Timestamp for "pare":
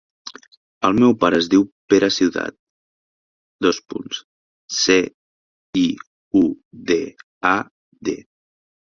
1.23-1.39